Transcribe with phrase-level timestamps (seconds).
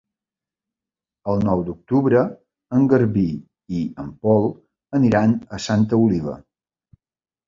[1.33, 2.23] El nou d'octubre
[2.77, 3.25] en Garbí
[3.81, 4.49] i en Pol
[5.01, 6.35] aniran a Santa Oliva.